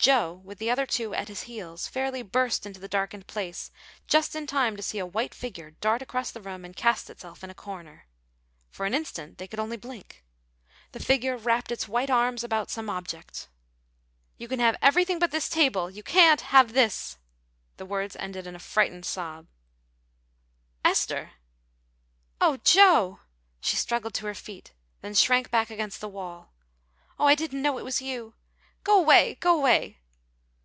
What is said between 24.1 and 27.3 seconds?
to her feet, then shrank back against the wall. "Oh,